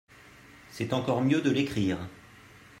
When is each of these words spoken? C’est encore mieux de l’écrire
C’est 0.71 0.93
encore 0.93 1.21
mieux 1.21 1.41
de 1.43 1.51
l’écrire 1.51 1.99